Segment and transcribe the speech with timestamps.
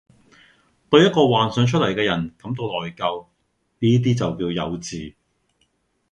[0.89, 3.27] 對一個幻想出來嘅人感到內疚，
[3.77, 5.13] 呢啲就叫幼稚